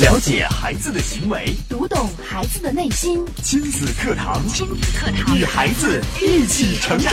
[0.00, 3.18] 了解孩子的行为，读懂孩子的内心。
[3.42, 7.12] 亲子课堂，亲子课堂，与孩子一起成长。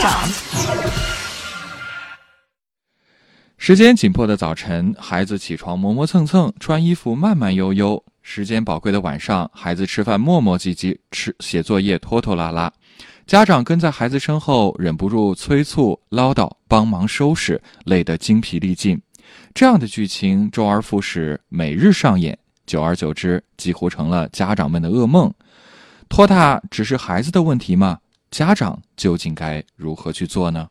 [3.56, 12.72] 时间紧迫的早晨，孩子起床磨磨蹭蹭，穿衣服慢慢悠悠；时间宝贵的晚上，孩子吃饭磨磨唧唧，吃写作业拖拖拉拉。
[13.26, 18.96] 家长跟在孩子身后，忍不住催促、唠叨、帮忙收拾，累得精疲力尽。
[19.52, 25.32] 这样的剧情周而复始，每日上演，久而久之，几乎成了家长们的噩梦。
[26.08, 27.98] 拖沓只是孩子的问题吗？
[28.30, 30.68] 家长究竟该如何去做呢？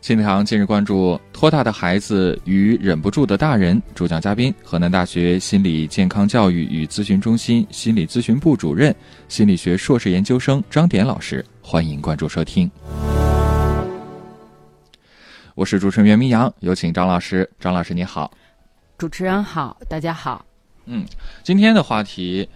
[0.00, 8.94] 心理堂近日关注拖沓的孩子与忍不住的大人，主讲嘉宾河南大学心理健康教育与咨询中心心理咨询部主任、
[9.28, 11.44] 心理学硕士研究生张典老师。
[11.60, 12.70] 欢迎关注收听。
[15.60, 17.46] 我是主持人袁明阳，有请张老师。
[17.60, 18.32] 张老师你好，
[18.96, 20.42] 主持人好，大家好。
[20.86, 21.04] 嗯，
[21.42, 22.48] 今天的话题，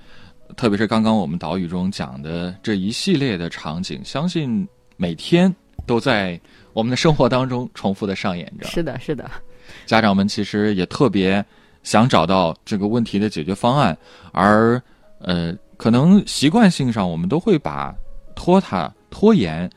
[0.56, 6.40] 特别是刚刚我们导语中讲的这一系列的场景，相信每天都在。
[6.72, 9.30] 我们的生活当中重复的上演着，是的，是的。
[9.84, 11.44] 家长们其实也特别
[11.82, 13.94] 想找到这个问题的解决方案，
[14.32, 14.80] 而
[15.18, 17.94] 呃，可能习惯性上我们都会把
[18.34, 19.70] 拖沓、拖延，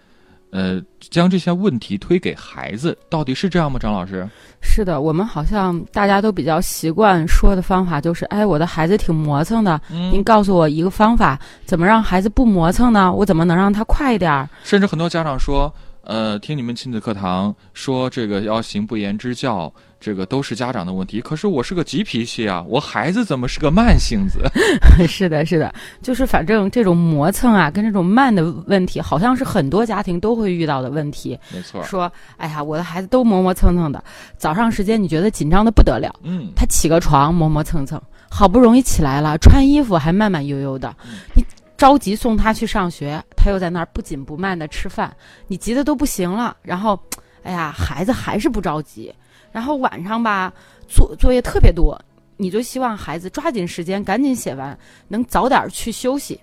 [0.52, 2.98] 呃，将这些问题推给孩子。
[3.10, 4.28] 到底是这样吗，张老师？
[4.62, 13.12] 是的，我们好像大家都比较习惯说的方法就是：哎，我的孩子挺磨蹭的，您告诉我一个方法，怎么让孩子不磨蹭呢？
[13.12, 14.50] 我怎么能让他快一点？
[14.64, 15.74] 甚至很多家长说。
[16.08, 21.20] 呃，听你们亲子课堂说这个要行不言之教，这个都是家长的问题。
[21.20, 24.40] 可是我是个急脾气啊，我孩子怎么是个慢性子？
[25.06, 31.38] 是的，是的，就是反正这种磨蹭啊，跟这种慢的问题，好像是很多家庭都会遇到的问题。
[31.54, 31.84] 没错。
[31.84, 34.02] 说，哎呀，我的孩子都磨磨蹭蹭的，
[34.38, 36.10] 早上时间你觉得紧张的不得了。
[36.24, 36.50] 嗯。
[36.56, 40.96] 他起个床磨磨蹭蹭，好不容易起来了，穿衣服还慢慢悠悠的。
[41.34, 41.44] 你。
[41.78, 45.16] 着急送他去上学，他又在那儿不紧不慢的吃饭，
[45.48, 46.58] 你急的都不行了。
[46.64, 47.00] 然后，
[47.44, 49.14] 哎呀，孩子还是不着急。
[49.52, 50.52] 然后晚上吧，
[50.88, 52.00] 作作业特别多，
[52.36, 54.78] 你就希望孩子抓紧时间赶紧写完，
[55.08, 56.40] 能早点去休息。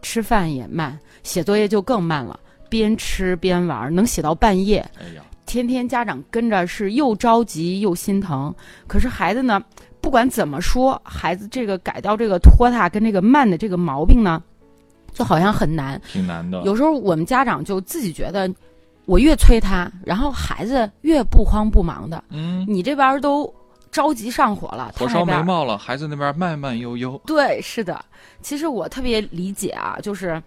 [0.00, 2.38] 吃饭也慢，写作业就更慢了，
[2.68, 4.78] 边吃边玩，能写到半夜。
[4.98, 8.54] 哎呀，天天家长跟着是又着急又心疼。
[8.86, 9.62] 可是孩子呢，
[10.00, 14.42] 不管怎么说，孩子这个改掉这个拖沓跟这个慢的这个毛病呢？
[15.12, 16.62] 就好像很难，挺难的。
[16.62, 18.48] 有时候我们家长就自己觉得，
[19.04, 22.22] 我越催他，然后孩子越不慌不忙的。
[22.30, 23.52] 嗯，你这边都
[23.90, 27.20] 着急上火了，火烧眉毛了，孩子那边慢慢悠悠。
[27.26, 28.04] 对，是的。
[28.42, 30.40] 其实我特别理解啊，就是，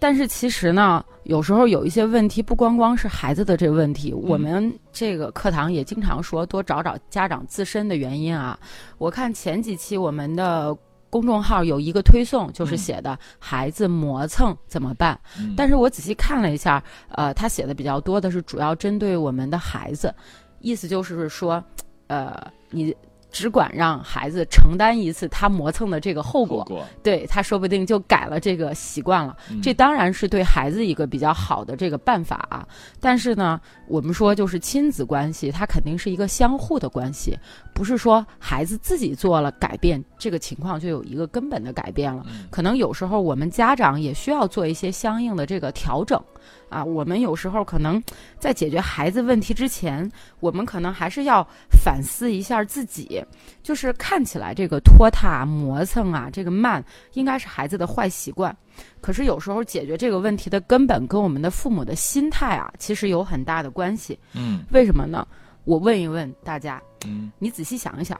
[0.00, 8.58] 但是其实呢，有时候有一些问题不光光是孩子的这个问题，我们这个课堂也经常说多找找家长自身的原因啊。
[8.96, 10.76] 我看前几期我们的。
[11.10, 15.18] 公众号有一个推送，就是写的孩子磨蹭怎么办？
[15.56, 20.14] 但是我仔细看了一下，呃，他写的比较多的是主要针对我们的孩子，
[20.60, 21.62] 意思就是说，
[22.08, 22.36] 呃，
[22.70, 22.94] 你。
[23.38, 26.66] 只管让孩子承担一次他磨蹭的这个后果，
[27.04, 29.36] 对他说不定就改了这个习惯了。
[29.62, 32.66] 这当然是对孩子一个比较好的这个办法啊。
[32.98, 37.38] 但是呢，我们说就是亲子关系，它肯定是一个相互的关系，
[37.72, 42.26] 不是说孩子自己做了改变，这个情况就有一个根本的改变了。
[42.50, 46.20] 可能有时候我们家长也需要做一些相应的这个调整。
[46.68, 48.02] 啊，我们有时候可能
[48.38, 50.10] 在解决孩子问题之前，
[50.40, 53.24] 我们可能还是要反思一下自己。
[53.62, 56.82] 就是看起来这个拖沓、磨蹭啊，这个慢，
[57.14, 58.54] 应该是孩子的坏习惯。
[59.00, 64.18] 可是有时候解决这个问题的根本跟我们的父母的心态啊，其实有很大的关系。
[64.34, 65.26] 嗯，为什么呢？
[65.64, 68.18] 我问一问大家，嗯，你仔细想一想，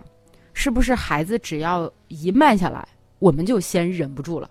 [0.53, 2.87] 是不是孩子只要一慢下来，
[3.21, 4.51] 我们就先忍不住了？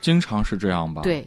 [0.00, 1.02] 经常是这样吧？
[1.02, 1.26] 对。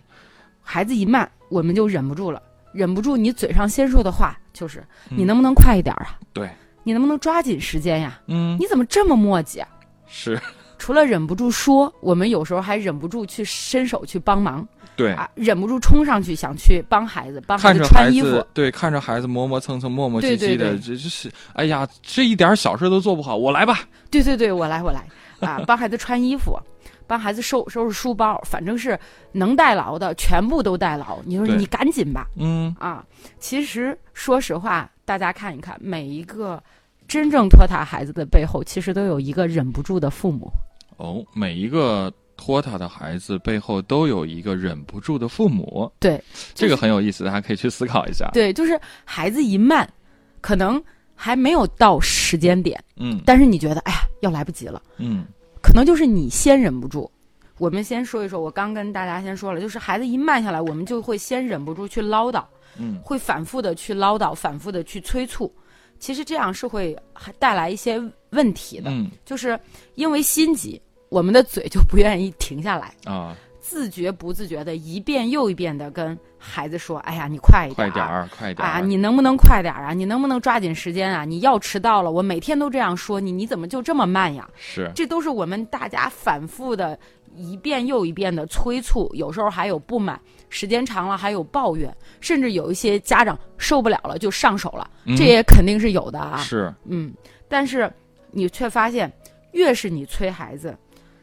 [0.71, 2.39] 孩子一慢，我们就忍不住了，
[2.71, 6.19] 忍不住你嘴上先说的话就是你能不能快一点啊？
[6.31, 6.47] 对，
[6.83, 8.21] 你能不能抓紧时间呀？
[8.27, 9.67] 嗯，你怎么这么磨叽啊？
[10.05, 10.39] 是，
[10.79, 14.67] 除了忍不住说，我们有时候还忍不住去伸手去帮忙。
[14.95, 18.43] 对啊，忍不住冲上去想去帮孩子，帮孩子穿衣服。
[18.53, 23.81] 对，看着孩子磨磨蹭蹭、磨磨唧唧的，这这是哎呀，这一点小事都做不好，我来吧。
[24.09, 25.05] 对对对，我来我来
[25.39, 26.59] 啊， 帮孩子穿衣服。
[27.07, 28.95] 帮孩子收收拾书包，反正是
[29.31, 31.17] 能代劳的全部都代劳。
[31.25, 33.03] 你说你赶紧吧，嗯啊，
[33.39, 36.61] 其实说实话，大家看一看，每一个
[37.07, 40.51] 真正拖沓孩子的背后，其实都有一个忍不住的父母。
[40.99, 45.91] 哦，每一个拖沓的孩子背后都有一个忍不住的父母。
[45.99, 46.23] 对，
[46.53, 48.29] 这个很有意思，大家可以去思考一下。
[48.33, 49.91] 对，就是孩子一慢，
[50.39, 50.79] 可能。
[51.21, 55.25] 还没有到时间点，嗯但是你觉得哎呀要来不及了，嗯
[55.61, 57.11] 可能就是你先忍不住。
[57.57, 62.41] 我们先说一说，我刚跟大家先说了，就是孩子一慢下来，我们就会先忍不住去唠叨，
[62.77, 65.53] 嗯会反复的去唠叨，反复的去催促。
[65.99, 69.59] 其实这样是会还带来一些问题的，嗯就是
[69.95, 79.93] 因为心急，我们的嘴就不愿意停下来，啊，自觉不自觉的一遍又一遍的跟孩子说：“哎呀，你快一点，快点儿，快点儿啊，你能不能快点儿啊？
[79.93, 81.25] 你能不能抓紧时间啊？
[81.25, 86.97] 你要迟到了，我每天都这样说你，你怎么就这么慢呀？”是这都是我们大家反复的
[87.35, 90.19] 一遍又一遍的催促，有时候还有不满，
[90.49, 96.37] 时间长了还有抱怨，甚至有一些家长受不了了就上手了，嗯这也肯定是有的啊。
[96.37, 97.13] 是嗯，
[97.47, 97.91] 但是
[98.31, 99.11] 你却发现，
[99.51, 100.75] 越是你催孩子，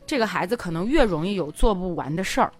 [0.06, 2.53] 这个孩子可能越容易有做不完的事儿。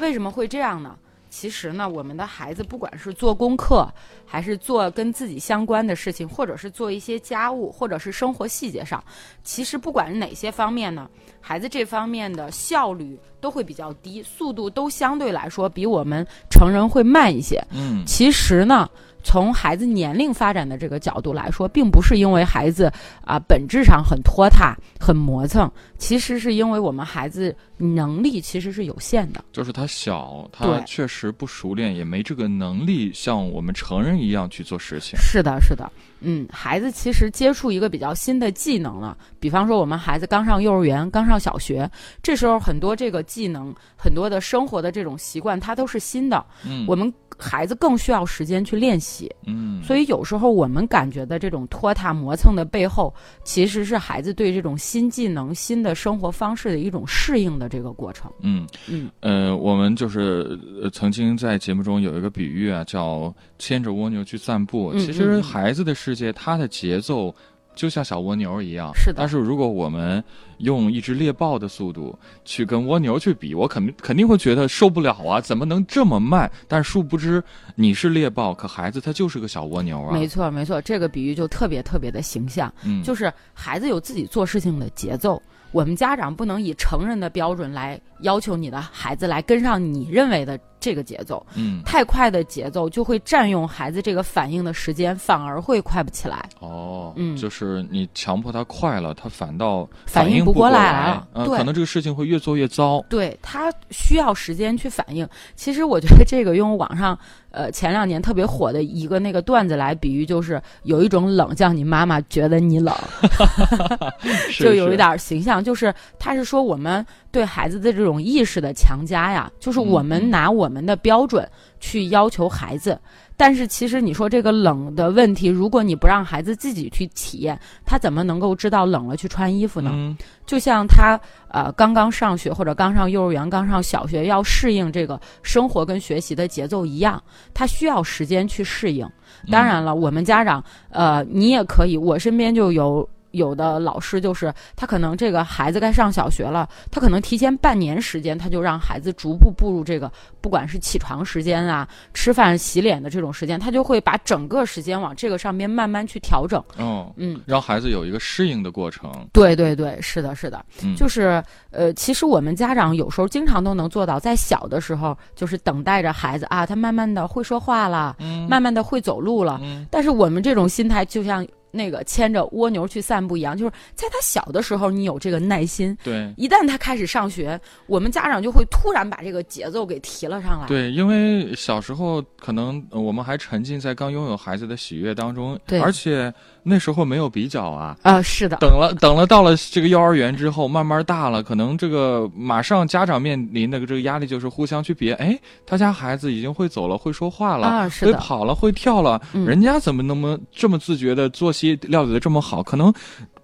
[0.00, 0.96] 为什么会这样呢？
[1.30, 3.88] 其实呢，我们的孩子不管是做功课，
[4.24, 9.02] 还是做跟自己相关的事情，或者是做一些家务，或者是生活细节上，
[9.42, 11.10] 其实不管是哪些方面呢，
[11.40, 17.60] 孩子这方面的效率都会比较低，速度都相对来说比我们成人会慢一些。
[17.72, 18.88] 嗯其实呢，
[19.24, 22.92] 从孩子年龄发展的这个角度来说，并不是因为孩子
[23.24, 25.68] 啊、本质上很拖沓、很磨蹭，
[25.98, 29.42] 其实是因为我们孩子能力其实是有限的。
[29.50, 35.18] 就是他小，他确实不熟练，也没这个能力像我们成人一样去做事情。
[35.18, 35.90] 是的，是的，
[36.20, 41.90] 嗯，孩子其实接触一个比较新的技能了，比方说我们孩子刚上幼儿园、刚上小学，
[42.22, 49.30] 这时候很多这个技能、很多的生活的这种习惯，它都是新的，嗯，我们孩子更需要时间去练习。
[49.46, 53.12] 嗯，所以有时候我们感觉的这种拖沓磨蹭的背后，
[53.44, 58.30] 其实是孩子对这种新技能、新的生活方式的一种适应的这个过程。
[58.40, 64.92] 嗯嗯呃，我们就是呃曾经在节目中有一个比喻啊，叫牵着蜗牛去散步。
[64.94, 67.34] 嗯其实孩子的世界，他的节奏
[67.74, 68.90] 就像小蜗牛一样。
[68.94, 70.22] 是的但是如果我们
[70.58, 75.40] 用一只猎豹的速度去跟蜗牛去比，我肯定肯定会觉得受不了啊！
[75.40, 76.50] 怎么能这么慢？
[76.68, 77.42] 但殊不知
[77.74, 80.12] 你是猎豹，可孩子他就是个小蜗牛啊。
[80.12, 82.72] 没错，没错，这个比喻就特别特别的形象。
[82.84, 85.42] 嗯，就是孩子有自己做事情的节奏，
[85.72, 91.44] 我们家长不能以成人的标准来要求你的孩子来跟上你认为的这个节奏。
[91.56, 96.44] 嗯太快的节奏就会占用孩子这个反应的时间，反而会快不起来。
[96.60, 103.02] 哦，嗯就是你强迫他快了，他反倒反应不过来来了，嗯，对可能这个事情会越做越糟。
[103.08, 105.26] 对他需要时间去反应。
[105.56, 107.18] 其实我觉得这个用网上
[107.50, 112.94] 呃前两年特别火的一个那个段子来比喻，就是有一种冷叫你妈妈觉得你冷，
[114.58, 115.62] 就有一点形象。
[115.64, 117.04] 就是他是说我们
[117.34, 121.44] 对孩子的这种意识的强加呀，就是我们拿我们的标准
[121.80, 122.96] 去要求孩子。
[123.36, 129.90] 但是其实你说这个冷的问题，如果你不让孩子自己去体验，他怎么能够知道冷了去穿衣服呢？
[129.92, 130.16] 嗯
[130.46, 137.20] 就像他呃刚刚上学或者刚上幼儿园、刚上小学，要适应这个生活跟学习的节奏一样，
[137.52, 139.04] 他需要时间去适应。
[139.50, 143.08] 当然了，我们家长呃，你也可以，我身边就有。
[143.34, 150.10] 有的老师就是他可能这个孩子该上小学了，他可能提前半年时间，他就让孩子逐步步入这个，
[150.40, 156.62] 不管是起床时间啊、吃饭、洗脸的这种时间，他就会把整个时间往这个上面慢慢去调整。
[156.78, 159.12] 哦，嗯，让孩子有一个适应的过程。
[159.32, 169.58] 对对对，是的，是的，嗯就是呃，其实我们家长有时候经常都能做到，在小的时候就是等待着孩子啊，他慢慢的会说话了，嗯慢慢的会走路了。
[169.62, 176.32] 嗯但是我们这种心态就像那个牵着蜗牛去散步一样，就是在他小的时候你有这个耐心，对。
[176.36, 180.66] 一旦他开始上学，我们家长就会突然把这个节奏给提了上来。
[180.66, 185.80] 对，因为小时候可能呃我们还沉浸在刚拥有孩子的喜悦当中，对。
[185.80, 186.32] 而且
[186.64, 187.96] 那时候没有比较啊。
[188.02, 202.62] 啊、是的，等了等了，到了这个幼儿园之后，慢慢大了，可能这个马上家长面临的这个压力就是互相去比，哎，他家孩子已经会走了，会说话了，啊是的会跑了，会跳了，嗯人家怎么那么这么自觉的作息料理的这么好？
[202.62, 202.92] 可能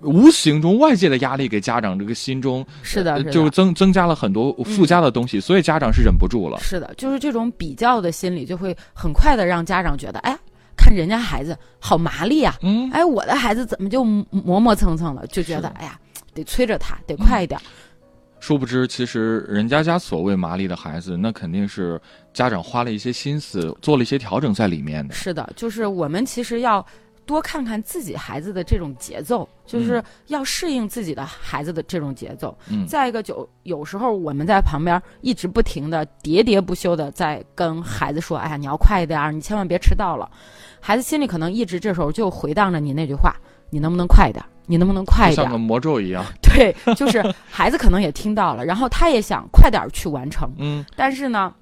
[0.01, 6.59] 无形中外界的压力给家长这个心中是的，是的呃就增增加了很多附加的东西，所以家长是忍不住了。
[6.61, 10.35] 是的，就是这种比较的心理，就会很快的让家长觉得，哎，
[10.81, 16.01] 看人家孩子好麻利啊，嗯，哎，我的孩子怎么就磨磨蹭蹭的，就觉得哎呀，
[16.33, 17.61] 得催着他，得快一点。
[18.41, 22.01] 殊不知，其实人家家所谓麻利的孩子，那肯定是
[22.33, 25.15] 家长花了一些心思，做了一些调整在里面的。
[25.15, 26.85] 是的，就是我们其实要
[27.27, 32.57] 多看看自己孩子的这种节奏，就是要适应自己的孩子的这种节奏。
[32.71, 40.29] 嗯再一个就有时候我们在旁边一直不停的喋喋不休的在跟孩子说：“哎呀，你要快一点儿，你千万别迟到了。”
[40.81, 43.35] 孩子心里可能一直这时候就回荡着你那句话
[43.71, 44.49] ：“你能不能快一点儿？
[44.67, 51.53] 你能不能快一点儿像个魔咒一样。？”对，就是孩子可能也听到了，然后他也想快点儿去完成，嗯，但是呢，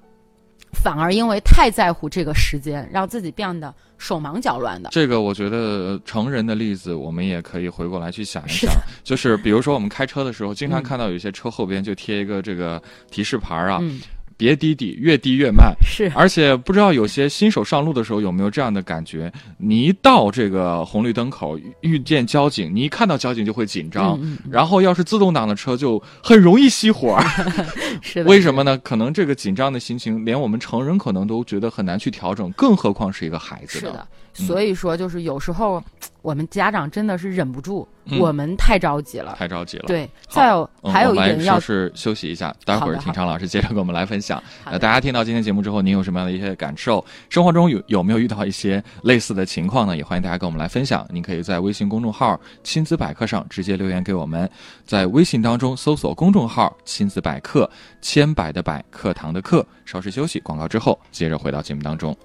[0.73, 4.89] 反而因为太在乎这个时间，让自己变得手忙脚乱的。
[4.91, 13.99] 这个我觉得成人的例子，我们也可以回过来去想一是想，就是比如说我们开车的时候，经常嗯看到有些车后边就贴一个这个提示牌啊，嗯，
[14.39, 15.75] 别滴滴，越滴越慢。
[15.81, 19.29] 是而且不知道有些新手上路的时候有没有这样的感觉？
[19.57, 24.17] 你一到这个红绿灯口遇见交警，你一看到交警就会紧张，
[24.49, 27.19] 然后要是自动挡的车就很容易熄火。
[28.01, 28.77] 是的，为什么呢？
[28.77, 33.91] 可能这个紧张的心情，连我们成人可能都觉得很难去调整，更何况是一个孩子呢？
[33.91, 35.83] 是的，嗯所以说就是有时候
[36.21, 39.35] 我们家长真的是忍不住，嗯我们太着急了。
[39.37, 39.85] 太着急了。
[39.87, 44.41] 对，好再有嗯还有一点要稍事休息一下，待会儿听常老师接着给我们来分享。
[44.65, 47.03] 呃，大家听到今天节目之后，您有什么样的一些感受？
[47.29, 49.95] 生活中有有没有遇到一些类似的情况呢？
[49.95, 51.07] 也欢迎大家跟我们来分享。
[51.09, 54.49] 您可以在微信公众号“亲子百科”上直接留言给我们，
[54.85, 57.69] 在微信当中搜索公众号“亲子百科”，
[58.01, 59.65] 千百的百，课堂的课。
[59.85, 62.15] 稍事休息，广告之后接着回到节目当中。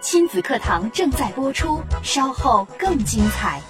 [0.00, 3.60] 亲子课堂正在播出，稍后更精彩。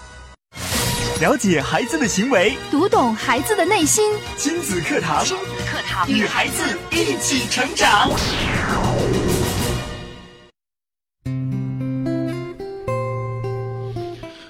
[1.21, 8.11] 了解孩子的行为，读懂孩子的内心，亲子课堂，亲子课堂与孩子一起成长。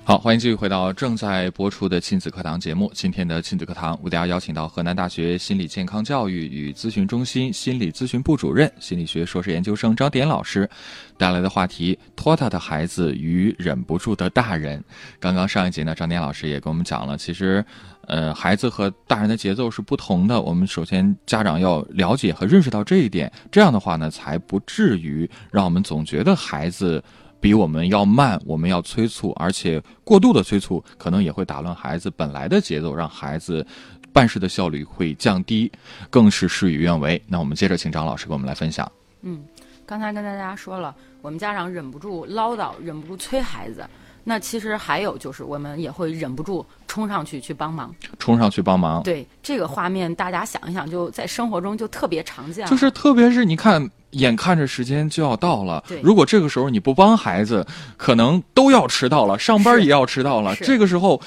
[0.09, 2.89] 好，欢迎继续回到正在播出的亲子课堂节目。
[2.95, 10.71] 今天的亲子课堂，为大家邀请到河南大学心理健康教育与咨询中心心理咨询部主任、心理学硕士研究生张典老师
[11.19, 14.81] 带来的话题：拖沓的孩子与忍不住的大人。
[15.19, 17.65] 刚刚上一节呢，张典老师也跟我们讲了，其实，
[18.07, 20.41] 呃，孩子和大人的节奏是不同的。
[20.41, 27.03] 我们首先家长要了解和认识到这一点，这样的话呢，才不至于让我们总觉得孩子。
[27.41, 33.65] 比我们要慢，我们要催促，而且过度的催促可能也会打乱孩子本来的节奏，让孩子
[34.13, 35.71] 办事的效率会降低，
[36.11, 37.21] 更是事与愿违。
[37.27, 38.91] 那我们接着请张老师给我们来分享。
[39.23, 39.45] 嗯，
[39.85, 43.87] 刚才跟大家说了，我们家长忍不住唠叨，忍不住催孩子。
[44.29, 47.95] 那其实还有就是，我们也会忍不住冲上去去帮忙。
[48.19, 52.67] 冲上去帮忙，对这个画面，大家想一想，就在生活中就特别常见。
[52.67, 53.89] 就是特别是你看，
[54.19, 60.55] 眼看着时间就要到了，如果这个时候你不帮孩子，可能都要迟到了，上班也要迟到了。
[60.57, 61.21] 这个时候，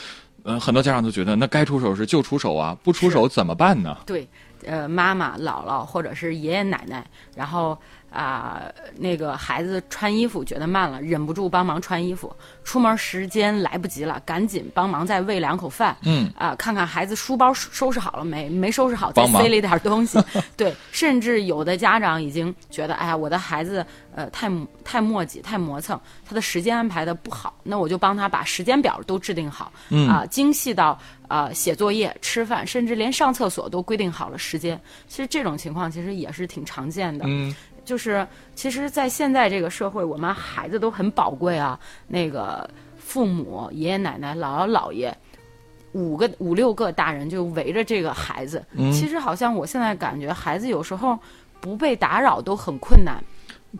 [0.43, 3.97] 呃，很多家长都觉得，那该出手时就出手啊，不出手怎么办呢？
[4.05, 4.27] 对，
[4.65, 7.05] 呃，妈妈、姥姥或者是爷爷奶奶，
[7.35, 7.77] 然后
[8.09, 8.63] 啊、
[8.97, 12.35] 那个孩子穿衣服觉得慢了，忍不住帮忙穿衣服。
[12.63, 15.95] 出门时间来不及了，赶紧帮忙再喂两口饭。
[16.03, 18.47] 嗯啊、看看孩子书包收收拾好了没？
[18.49, 20.19] 没收拾好，再塞了一点东西。
[20.55, 24.49] 对，甚至有的家长已经觉得，哎呀，我的孩子呃太
[24.83, 29.71] 太磨叽、太磨蹭，他的时间安排的不好，那我就帮他把时间表都制定好。
[29.89, 34.79] 嗯啊、精细到啊写作业、吃饭，甚至连上厕所都规定好了时间。
[35.07, 37.25] 其实这种情况其实也是挺常见的。
[37.27, 37.55] 嗯，
[37.89, 41.79] 就是其实，在现在这个社会，我们孩子都很宝贵啊。
[42.07, 42.69] 那个
[42.99, 45.11] 父母、爷爷奶奶、姥姥姥爷，
[45.93, 48.63] 五个五六个大人就围着这个孩子。
[48.73, 51.17] 嗯其实好像我现在感觉，孩子有时候
[51.59, 53.15] 不被打扰都很困难。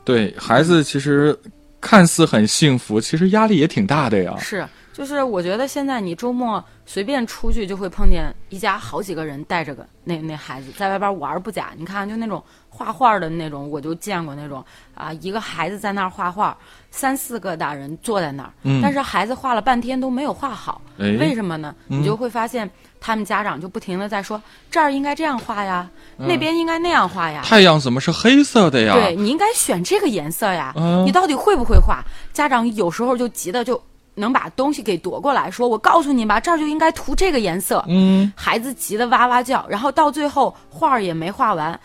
[0.04, 1.38] 对孩子其实
[1.80, 4.36] 看似很幸福，其实压力也挺大的呀。
[4.40, 11.70] 是，就是我觉得现在你周末随便出去就会碰见一家好几个人带着个那那孩子在外边玩儿不假。
[11.78, 14.64] 你看，就那种画画的那种，我就见过那种
[14.96, 16.58] 啊，一个孩子在那儿画画，
[16.92, 21.74] 三四个大人坐在那儿，嗯但是孩子画了半天都没有画好，哎为什么呢？
[21.88, 22.70] 嗯你就会发现
[23.00, 27.42] 他们家长就不停的在说这儿应该这样画呀，嗯那边应该那样画呀。
[27.46, 28.94] 太阳怎么是黑色的呀？
[28.96, 32.04] 对你应该选这个颜色呀，嗯你到底会不会画？
[32.34, 33.82] 家长有时候就急的就
[34.20, 37.84] 能把东西给夺过来，说我告诉你吧，这儿就应该涂这个颜色。
[37.88, 41.80] 嗯，孩子急得哇哇叫，然后到最后画儿也没画完，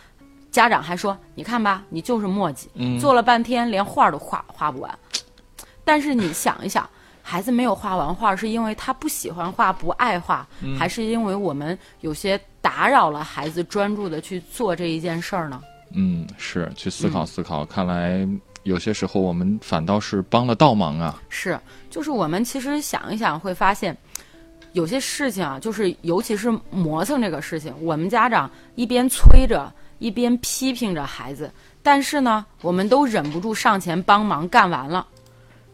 [0.51, 4.99] 家长还说你看吧，你就是磨叽，嗯做了半天连画儿都画画不完。
[5.85, 6.89] 但是你想一想。
[7.27, 15.59] 孩子没有画完画，是因为他不喜欢画、不爱画，嗯还是因为我们有些打扰了孩子专注的去做这一件事儿呢？
[15.95, 17.65] 嗯，是去思考嗯思考。
[17.65, 18.29] 看来
[18.65, 21.23] 有些时候我们反倒是帮了倒忙啊。
[21.29, 23.97] 是，就是我们其实想一想会发现，
[24.73, 31.51] 有些事情啊，就是尤其是磨蹭这个事情，我们家长一边催着，一边批评着孩子，
[31.83, 35.07] 但是呢，我们都忍不住上前帮忙干完了。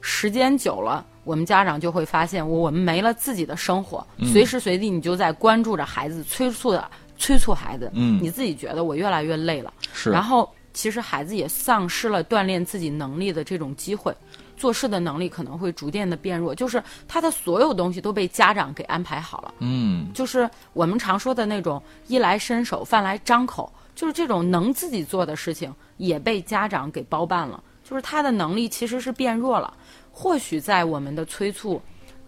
[0.01, 14.15] 时间久了，我们家长就会发现，我我们没了自己的生活，嗯随时随地你就在关注着孩子，催促的催促孩子，嗯你自己觉得我越来越累了，是，然后其实孩子也丧失了锻炼自己能力的这种机会，
[14.57, 29.73] 做事的能力可能会逐渐的变弱，就是他的所有东西都被家长给安排好了，嗯就是我们常说的那种衣来伸手，饭来张口，就是这种能自己做的事情也被家长给包办了，就是他的能力其实是变弱了。
[30.13, 31.81] 或许在我们的催促。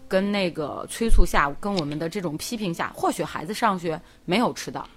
[0.05, 4.87] 跟那个催促下，跟我们的这种批评下，或许孩子上学没有迟到，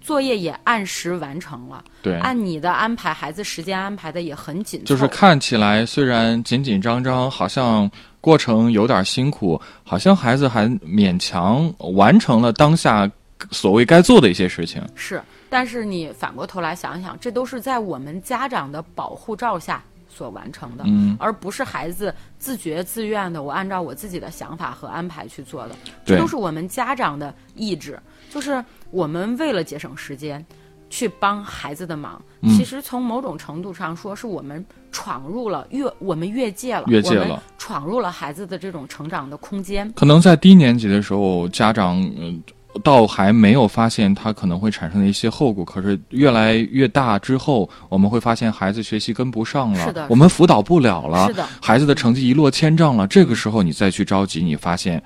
[0.00, 7.90] 作业也按时完成了，对，按你的安排，孩子时间安排的也很紧凑，就是看起来虽然紧紧张张，好像
[8.20, 13.10] 过程有点辛苦，好像孩子还勉强完成了当下
[13.50, 14.82] 所谓该做的一些事情。
[14.94, 25.74] 是，但是你反过头来想想，这都是在我们家长的保护罩下所完成的，嗯，而不是孩子自觉自愿的，我按照我自己的想法和安排去做的，
[26.04, 27.98] 这都是我们家长的意志，
[28.30, 30.44] 就是我们为了节省时间。
[30.90, 39.92] 去帮孩子的忙，嗯其实从某种程度上说，是我们闯入了越我们越界了，越界了闯入了孩子的这种成长的空间。
[39.92, 42.42] 可能在低年级的时候，家长嗯。
[42.82, 53.06] 倒还没有发现它可能会产生的一些后果，可是越来越大之后，我们会发现孩子学习跟不上了，是的我们辅导不了了，是的，孩子的成绩一落千丈了。
[53.06, 55.02] 这个时候你再去着急，你发现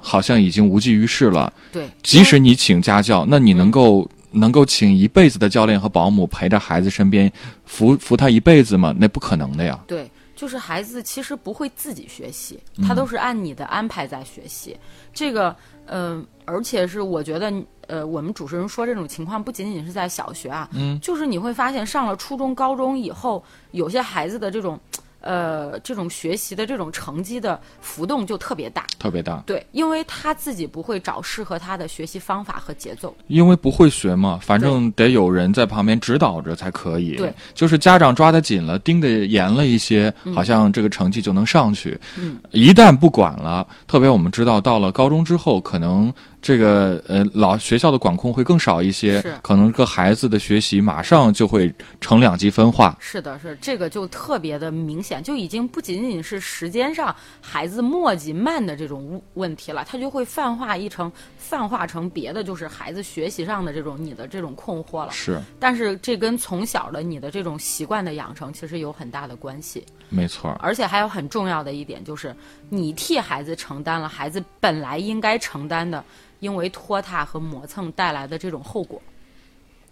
[0.00, 1.52] 好像已经无济于事了。
[1.70, 7.30] 对，即使你请家教，那你能够、能够请一辈子的教练和保姆陪着孩子身边
[7.64, 8.94] 扶扶他一辈子吗？
[8.98, 9.78] 那不可能的呀。
[9.86, 14.76] 对，就是孩子其实不会自己学习，嗯他都是按你的安排在学习。
[15.12, 15.54] 这个，
[15.86, 17.52] 嗯、而且是我觉得，
[17.86, 24.78] 呃，我们主持人说这种情况不仅仅是在小学啊，嗯，就是你会发现上了初中、高中以后，有些孩子的这种，
[25.24, 28.86] 呃，这种学习的这种成绩的浮动就特别大。
[28.98, 33.14] 特别大，对，因为他自己不会找适合他的学习方法和节奏。
[33.26, 37.16] 因为不会学嘛，反正得有人在旁边指导着才可以。
[37.16, 41.98] 对，就是家长抓得紧了，盯得严了一些，好像这个成绩就能上去。
[42.18, 46.12] 嗯，一旦不管了，特别我们知道到了高中之后，可能
[46.44, 52.94] 这个呃老学校的管控会更少一些是，可能个孩子的学习马上就会成两极分化。
[53.00, 65.12] 是的，是这个就特别的明显，就已经不仅仅是时间上孩子磨叽慢的这种问问题了，它就会泛化一成泛化成别的，就是孩子学习上的这种你的这种困惑了。
[65.12, 70.50] 是，但是这跟从小的你的这种习惯的养成其实有很大的关系，没错。
[70.60, 72.36] 而且还有很重要的一点就是，
[72.68, 76.04] 你替孩子承担了孩子本来应该承担的，
[76.40, 79.00] 因为拖沓和磨蹭带来的这种后果。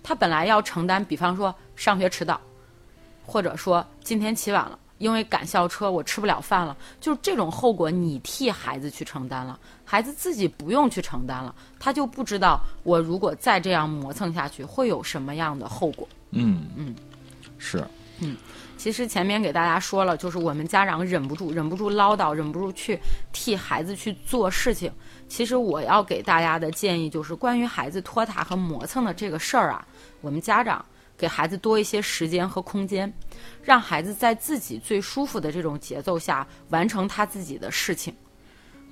[0.02, 2.40] 他本来要承担，比方说上学迟到，
[3.24, 16.08] 或者说今天起晚了，因为赶校车我吃不了饭了，就是这种后果你替孩子去承担了，孩子自己不用去承担了，他就不知道我如果再这样磨蹭下去会有什么样的后果。
[16.30, 16.96] 嗯嗯，
[17.58, 17.84] 是
[18.18, 18.36] 嗯，
[18.76, 22.98] 其实前面给大家说了，就是我们家长忍不住、忍不住唠叨，忍不住去
[23.32, 24.92] 替孩子去做事情。
[25.32, 29.82] 其实我要给大家的建议就是，关于孩子拖沓和磨蹭的这个事儿啊，
[30.20, 30.84] 我们家长
[31.16, 33.10] 给孩子多一些时间和空间，
[33.62, 38.14] 让孩子在自己最舒服的这种节奏下完成他自己的事情。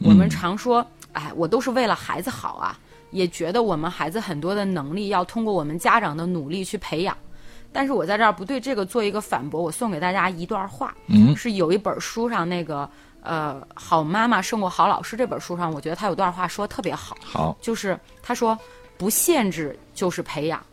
[0.02, 2.78] 我们常说，哎，我都是为了孩子好啊，
[3.10, 7.14] 也觉得我们孩子很多的能力要通过我们家长的努力去培养。
[7.70, 12.90] 但是我在这儿不对这个做一个反驳，我送给大家一段话，嗯是有一本书上那个
[13.22, 18.58] 呃《好妈妈胜过好老师》这本书上，我觉得他有段话说得特别好，好，就是他说
[18.96, 20.64] 不限制就是培养，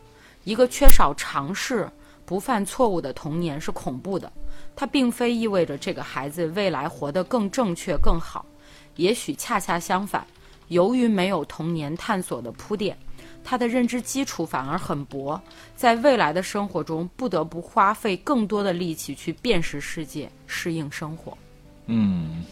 [0.44, 1.88] 一个缺少尝试、
[2.24, 4.32] 不犯错误的童年是恐怖的，
[4.76, 8.44] 它并非意味着这个孩子未来活得更正确、更好，
[8.96, 10.26] 也许恰恰相反，
[10.68, 12.96] 由于没有童年探索的铺垫。
[13.44, 15.40] 他的认知基础反而很薄，
[15.74, 21.36] 在未来的生活中不得不花费更多的力气去辨识世界、适应生活。
[21.88, 22.44] 嗯，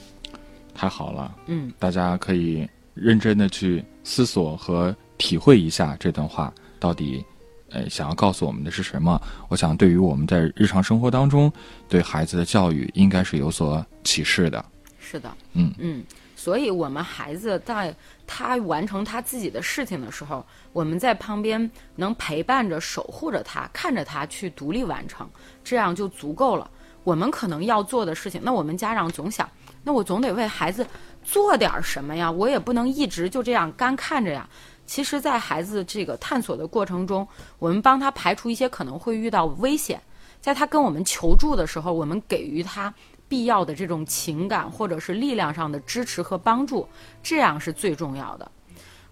[0.74, 7.24] 太好了，嗯，大家可以认真的去思索和体会一下这段话到底，
[7.70, 9.20] 呃，想要告诉我们的是什么？
[9.48, 11.52] 我想，对于我们在日常生活当中
[11.88, 14.64] 对孩子的教育，应该是有所启示的。
[14.98, 16.02] 是的，嗯嗯，
[16.34, 17.94] 所以我们孩子在
[18.26, 25.28] 他完成他自己的事情的时候，我们在旁边能陪伴着、守护着他，看着他去独立完成，
[25.62, 26.70] 这样就足够了。
[27.06, 29.48] 我们可能要做的事情，那我们家长总想，
[29.84, 30.84] 那我总得为孩子
[31.22, 34.48] 做点什么呀，我也不能一直就这样干看着呀。
[34.86, 37.24] 其实，在孩子这个探索的过程中，
[37.60, 40.02] 我们帮他排除一些可能会遇到危险，
[40.40, 42.92] 在他跟我们求助的时候，我们给予他
[43.28, 46.88] 必要的这种情感或者是力量上的支持和帮助，
[47.22, 48.50] 这样是最重要的。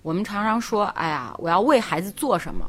[0.03, 2.69] 我们常常说，哎呀，我要为孩子做什么，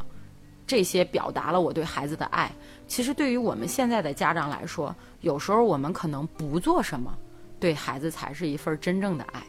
[0.68, 2.52] 这些表达了我对孩子的爱。
[2.88, 7.14] 其实对于我们现在的家长来说，有时候我们可能不做什么，
[7.60, 9.42] 对孩子才是一份真正的爱。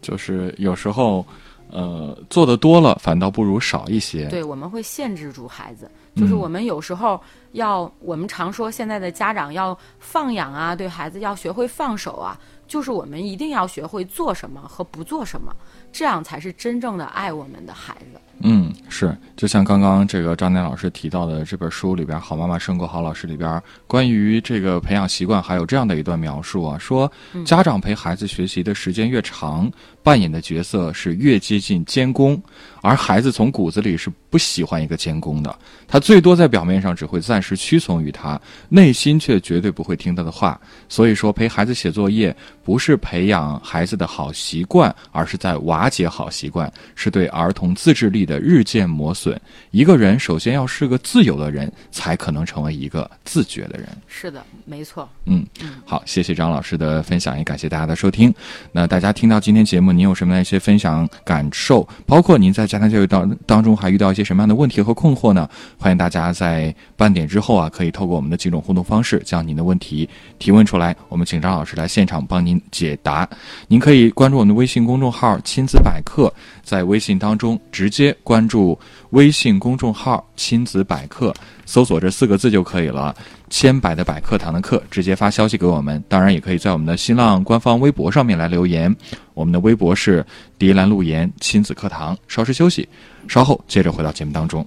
[0.00, 1.24] 就是有时候，
[1.70, 4.26] 呃，做的多了，反倒不如少一些。
[4.28, 5.90] 对，我们会限制住孩子。
[6.16, 7.20] 就是我们有时候
[7.52, 12.38] 要，我们常说现在的家长要放养啊，对孩子要学会放手啊。
[12.66, 15.54] 就是我们一定要学会做什么和不做什么，
[15.92, 18.20] 这样才是真正的爱我们的孩子。
[18.42, 27.10] 嗯，是，就像刚刚这个张楠老师提到的这本书里边，《好妈妈胜过好老师》里边，关于这个培养习惯，还有这样的一段描述啊，说
[27.44, 29.70] 家长陪孩子学习的时间越长，
[30.02, 32.42] 扮演的角色是越接近监工，
[32.80, 35.54] 而孩子从骨子里是不喜欢一个监工的，
[35.86, 40.58] 他最多在表面上只会暂时屈从于他，内心却绝对不会听他的话。
[40.88, 42.34] 所以说，陪孩子写作业。
[42.62, 49.40] 不是培养孩子的好习惯，而是在瓦解好习惯，是对儿童自制力的日渐磨损。
[49.70, 53.88] 一个人首先要是个自由的人，才可能成为一个自觉的人。
[54.06, 55.08] 是的，没错。
[55.24, 58.32] 嗯嗯，好，谢谢张老师的分享，也感谢大家的收听。
[58.72, 61.88] 那大家听到今天节目，您有什么样一些分享感受？
[62.04, 65.48] 包括您在家庭教育当当中还遇到一些什么样的问题和困惑呢？
[65.78, 70.06] 欢迎大家在半点之后啊，可以透过我们的几种互动方式，将您的问题
[70.38, 72.50] 提问出来，我们请张老师来现场帮您。
[72.70, 73.28] 解答，
[73.68, 76.32] 您可以关注我们的微信公众号“亲子百科”，
[76.64, 78.76] 在微信当中直接关注
[79.10, 81.32] 微信公众号“亲子百科”，
[81.64, 83.14] 搜索这四个字就可以了。
[83.48, 86.02] 千百的百课堂的课，直接发消息给我们。
[86.08, 88.94] 当然，也可以在我们的新浪官方微博上面来留言。
[89.34, 90.24] 我们的微博是
[90.58, 92.16] “迪兰路言亲子课堂”。
[92.26, 92.88] 稍事休息，
[93.28, 94.66] 稍后接着回到节目当中。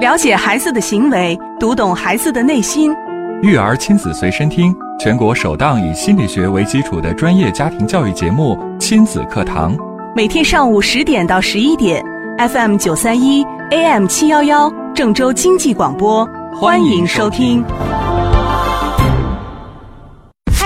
[0.00, 2.92] 了解孩子的行为，读懂孩子的内心。
[3.42, 9.76] 育儿亲子随身听，全国首档以心理学为基础的专业家庭教育节目《亲子课堂》，
[10.14, 12.04] 每天上午十点到十一点
[12.38, 17.64] ，FM 九三一，AM 七幺幺，郑州经济广播，欢迎收听。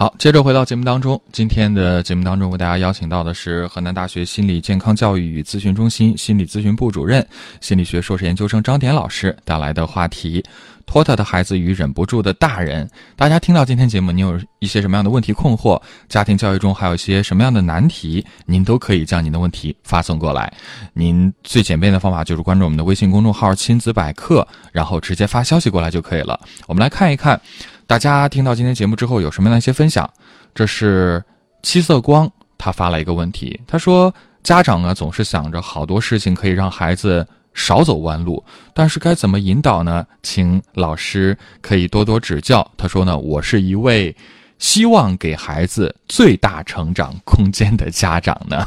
[0.00, 1.20] 好，接着回到节目当中。
[1.30, 7.22] 今天的节目当中，为大家邀请到的是河南大学心理健康教育与咨询中心心理咨询部主任、
[7.60, 10.42] 心理学硕士研究生张典老师带来的话题：
[10.90, 12.90] 拖沓的孩子与忍不住的大人。
[13.14, 15.80] 大家听到今天节目，您有一些什么样的问题困惑？
[16.08, 18.26] 家庭教育中还有一些什么样的难题？
[18.44, 20.52] 您都可以将您的问题发送过来。
[20.92, 26.40] 您最简便的方法就是关注我们的微信公众号“亲子百科”，然后直接发消息过来就可以了。
[26.66, 27.40] 我们来看一看。
[27.86, 30.08] 大家听到今天节目之后有什么样的一些分享？
[30.54, 31.22] 这是
[31.62, 37.24] 七色光，他发了一个问题，他说：“家长呢总是想着好多事情可以让孩子
[37.60, 38.42] 少走弯路，
[38.72, 40.06] 但是该怎么引导呢？
[40.22, 44.16] 请老师可以多多指教。”他说呢：“我是一位
[44.58, 48.66] 希望给孩子最大成长空间的家长呢。”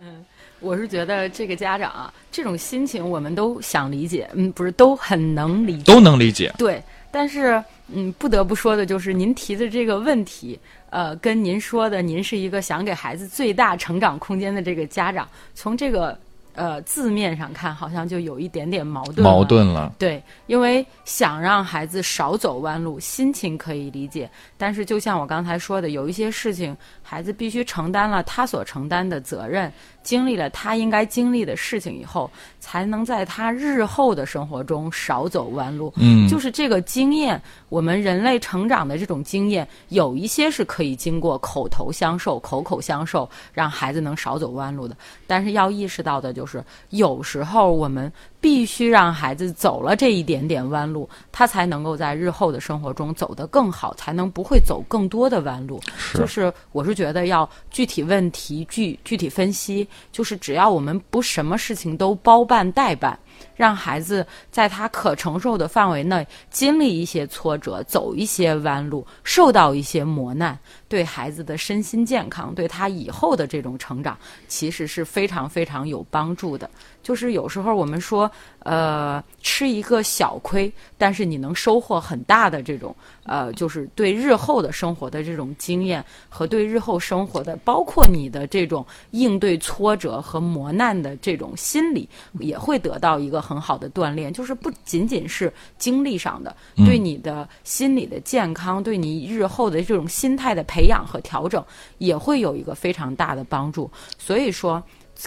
[0.00, 0.24] 嗯，
[0.60, 7.62] 我是觉得这个家长啊，这种心情我们都想理解，嗯，不是都很能理解，都能理解，对，但是。
[7.90, 16.14] 嗯，不得不说的就是您提的这个问题，呃，跟您说的，您是一个想给孩子最大成长空间的这个家长，从这个。
[16.58, 19.22] 呃，字面上看好像就有一点点矛盾。
[19.22, 19.94] 矛盾了。
[19.96, 24.28] 对，因为想让孩子少走弯路，心情可以理解。
[24.56, 29.72] 但是，就像我刚才说的，有一些事情，孩子必须承担了他所承担的责任，
[30.08, 35.92] 经历了他应该经历的事情以后，才能在他日后的生活中少走弯路。
[35.96, 44.96] 嗯，就是这个经验，我们人类成长的这种经验，有一些是可以经过口头相授、口口相授，让孩子能少走弯路的。
[45.24, 46.48] 但是要意识到的就是。
[46.48, 55.80] 是，有时候我们必须让孩子走了这一点点弯路，他才能够在日后的生活中走得更好，才能不会走更多的弯路。
[56.14, 63.18] 就是我是觉得要具体问题具具体分析，就是只要我们不什么事情都包办代办，
[63.56, 76.68] 让孩子在他可承受的范围内经历一些挫折，走一些弯路，受到一些磨难，对孩子的身心健康，对他以后的这种成长，其实是非常非常有帮助的。
[77.02, 92.06] 就是有时候我们说，呃，吃一个小亏，但是你能收获很大的这种，呃，就是对日后的生活的这种经验和对日后生活的，包括你的这种应对挫折和磨难的这种心理，
[92.40, 94.32] 也会得到一个很好的锻炼。
[94.32, 101.64] 就是不仅仅是精力上的，对你的心理的健康，对你日后的这种心态的培养和调整，
[101.98, 103.90] 也会有一个非常大的帮助。
[104.18, 104.82] 所以说。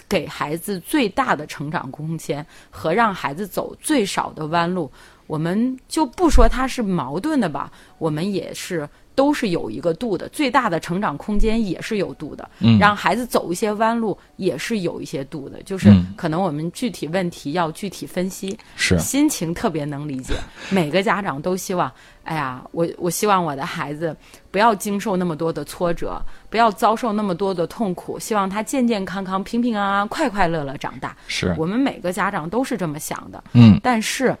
[0.08, 4.90] 给孩子最大的成长空间和让孩子走最少的弯路，
[5.26, 8.88] 我们就不说它是矛盾的吧，我们也是。
[9.14, 12.48] 都是有一个度的，最大的成长空间也是有度的。
[12.60, 18.58] 嗯，让孩子走一些弯路也是有一些度的，就是可能我们具体问题要具体分析。
[18.76, 20.34] 是，心情特别能理解，
[20.70, 21.92] 每个家长都希望，
[22.24, 24.16] 哎呀，我我希望我的孩子
[24.50, 31.16] 不要经受那么多的挫折，不要遭受那么多的痛苦，希望他健健康康、平平安安、快快乐乐长大。
[31.28, 33.44] 是我们每个家长都是这么想的。
[33.52, 34.34] 嗯，但是。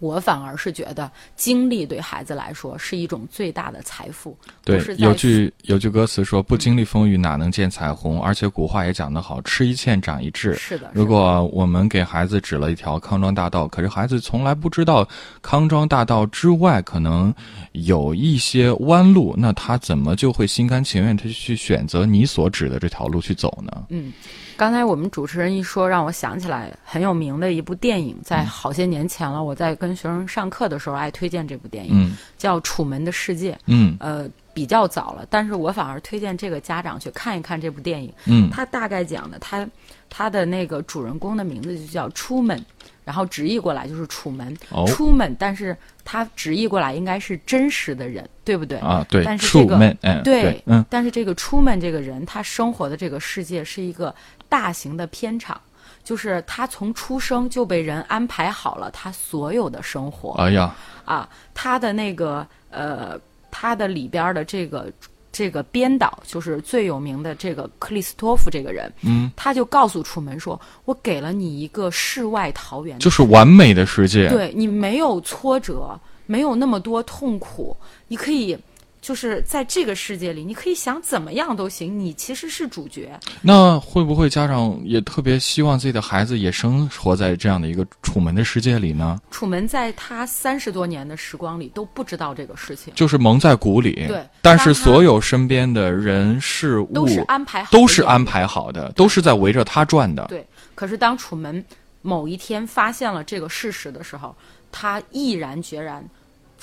[0.00, 4.36] 我反而是觉得，经历对孩子来说是一种最大的财富。
[4.64, 10.90] 对，有句有句歌词说：“不经历风雨，哪能见彩虹？”而且古话也讲得好：“吃一堑，长一智。”是的。
[10.92, 15.08] 如果我们给孩子指了一条康庄大道，可是孩子从来不知道
[15.42, 17.34] 康庄大道之外可能
[17.72, 23.84] 有一些弯路，那他怎么就会心甘情愿的去选择你所指的这条路去走呢？
[23.88, 24.12] 嗯。
[24.56, 29.42] 刚才我们主持人一说，让我想起来很有名的一部电影，在好些年前了。
[29.42, 33.52] 我在跟学生上课的时候，爱推荐这部电影，叫《楚门的世界》。
[33.66, 38.12] 嗯，呃，比较早了，但是我反而推荐这个家长去看一看这部电影。
[38.26, 39.66] 嗯，他大概讲的，他
[40.14, 42.64] 他的那个主人公的名字就叫出门。
[43.04, 48.78] 然后直译过来就是楚门，出门，但是他直译过来应该是真实的人，对不对？
[48.78, 49.22] 啊，对。
[49.22, 49.76] 但是这个，
[50.24, 50.82] 对，嗯。
[50.88, 54.14] 但是这个出门这个人，他生活的这个世界是一个
[54.48, 55.60] 大型的片场，
[56.02, 60.32] 就是他从出生就被人安排好了他所有的生活。
[60.42, 60.74] 哎呀，
[61.04, 64.90] 啊，他的那个呃，他的里边的这个。
[65.34, 78.56] 这个编导就是最有名的这个克里斯托夫这个人，嗯，他就告诉楚门说：“我给了你一个世外桃源，就是完美的世界，对你没有挫折，没有那么多痛苦，你可以。”
[79.04, 83.20] 就是在这个世界里，你可以想怎么样都行，你其实是主角。
[83.42, 89.20] 那会不会家长也特别希望自己的孩子也生活在这样的一个楚门的世界里呢？
[89.30, 94.06] 楚门在他三十多年的时光里都不知道这个事情，就是蒙在鼓里。
[94.08, 100.24] 对，但是所有身边的人事物都是安排好，都是安排好的，都是在围着他转的。
[100.28, 100.42] 对，
[100.74, 101.62] 可是当楚门
[102.00, 104.34] 某一天发现了这个事实的时候，
[104.72, 106.02] 他毅然决然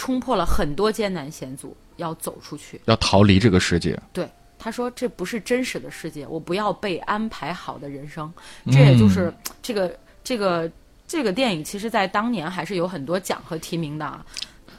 [0.01, 1.77] 冲破了很多艰难险阻。
[1.97, 3.95] 要走出去，要逃离这个世界。
[4.11, 8.33] 对，他说这不是真实的世界，我不要被安排好的人生。
[8.71, 10.71] 这也就是这个这个
[11.07, 14.25] 这个电影，其实在当年还是有很多奖和提名的啊。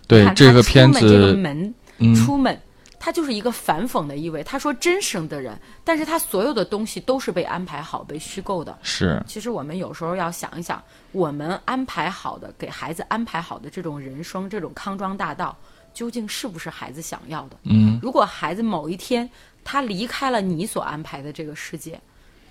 [0.08, 1.72] 对这个片子，这个门
[2.16, 2.60] 出门，
[3.04, 4.44] 他就是一个反讽的意味。
[4.44, 8.78] 他说真生的人，但是他所有的东西都是被安排好、被虚构的。
[8.84, 15.56] 是，其实我们有时候要想一想，我们安排好的给孩子安排好的这种人生，这种康庄大道。
[15.92, 17.56] 究竟是不是孩子想要的？
[17.64, 19.28] 嗯，如果孩子某一天
[19.62, 22.00] 他离开了你所安排的这个世界，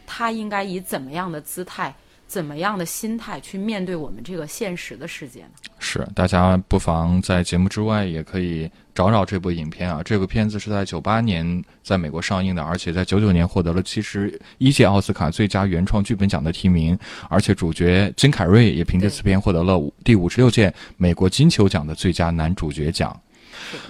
[0.06, 1.96] 他应该以怎么样的姿态、
[2.32, 5.50] 怎么样的心态去面对我们这个现实的世界呢？
[5.80, 10.02] 是，大家不妨在节目之外也可以找找这部影片啊。
[10.02, 23.14] 这个片子是在九八年在美国上映的，而且在九九年获得了七十一届奥斯卡最佳原创剧本奖的提名，而且主角金凯瑞也凭借此片获得了五第五十六届美国金球奖的最佳男主角奖。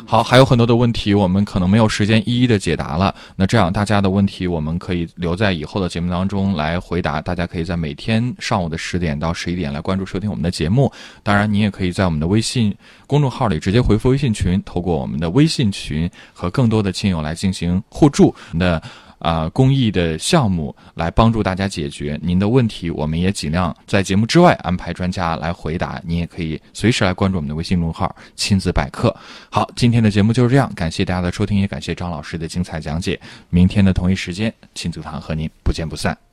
[0.05, 3.13] 好，还有很多的问题，我们可能没有时间一一的解答了。
[3.35, 7.21] 那这样，大家的问题我们可以留在以后的节目当中来回答。
[7.21, 10.91] 大家可以在每天上午的十点到十一点来关注收听我们的节目。
[11.23, 12.75] 当然，你也可以在我们的微信
[13.07, 18.33] 公众号里直接回复微信群，透过我们的微信群和更多的亲友来进行互助。
[18.53, 18.81] 那。
[19.21, 26.01] 啊，公益的项目来帮助大家解决您的问题，我们也尽量在节目之外安排专家来回答。
[26.03, 29.15] 您也可以随时来关注我们的微信公众号“亲子百科”。
[29.49, 33.19] 好，今天的节目就是这样，感谢大家的收听，也感谢张老师的精彩讲解。
[33.49, 36.30] 明天的同一时间，亲子堂和您不见不散。